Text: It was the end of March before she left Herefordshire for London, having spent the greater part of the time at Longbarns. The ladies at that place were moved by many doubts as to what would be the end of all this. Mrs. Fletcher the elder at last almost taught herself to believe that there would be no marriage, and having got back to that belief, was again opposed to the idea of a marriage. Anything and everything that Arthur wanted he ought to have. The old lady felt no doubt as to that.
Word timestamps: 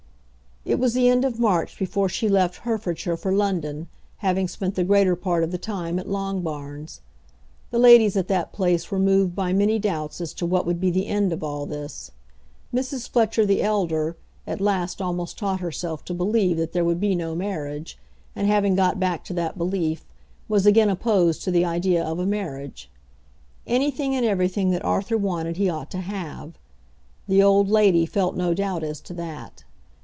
It 0.63 0.77
was 0.77 0.93
the 0.93 1.09
end 1.09 1.25
of 1.25 1.39
March 1.39 1.79
before 1.79 2.07
she 2.07 2.29
left 2.29 2.59
Herefordshire 2.61 3.17
for 3.17 3.31
London, 3.33 3.87
having 4.17 4.47
spent 4.47 4.75
the 4.75 4.83
greater 4.83 5.15
part 5.15 5.43
of 5.43 5.49
the 5.49 5.57
time 5.57 5.97
at 5.97 6.07
Longbarns. 6.07 7.01
The 7.71 7.79
ladies 7.79 8.15
at 8.15 8.27
that 8.27 8.53
place 8.53 8.91
were 8.91 8.99
moved 8.99 9.33
by 9.35 9.53
many 9.53 9.79
doubts 9.79 10.21
as 10.21 10.35
to 10.35 10.45
what 10.45 10.67
would 10.67 10.79
be 10.79 10.91
the 10.91 11.07
end 11.07 11.33
of 11.33 11.43
all 11.43 11.65
this. 11.65 12.11
Mrs. 12.71 13.09
Fletcher 13.09 13.43
the 13.43 13.63
elder 13.63 14.15
at 14.45 14.61
last 14.61 15.01
almost 15.01 15.35
taught 15.35 15.61
herself 15.61 16.05
to 16.05 16.13
believe 16.13 16.57
that 16.57 16.73
there 16.73 16.85
would 16.85 16.99
be 16.99 17.15
no 17.15 17.33
marriage, 17.33 17.97
and 18.35 18.45
having 18.45 18.75
got 18.75 18.99
back 18.99 19.23
to 19.25 19.33
that 19.33 19.57
belief, 19.57 20.05
was 20.47 20.67
again 20.67 20.89
opposed 20.91 21.41
to 21.43 21.49
the 21.49 21.65
idea 21.65 22.03
of 22.03 22.19
a 22.19 22.25
marriage. 22.27 22.87
Anything 23.65 24.15
and 24.15 24.27
everything 24.27 24.69
that 24.69 24.85
Arthur 24.85 25.17
wanted 25.17 25.57
he 25.57 25.71
ought 25.71 25.89
to 25.89 26.01
have. 26.01 26.59
The 27.27 27.41
old 27.41 27.67
lady 27.67 28.05
felt 28.05 28.35
no 28.35 28.53
doubt 28.53 28.83
as 28.83 29.01
to 29.01 29.13
that. 29.15 29.63